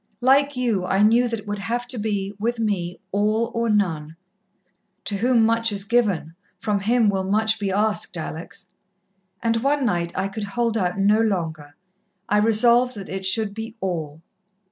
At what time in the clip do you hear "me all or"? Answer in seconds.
2.59-3.69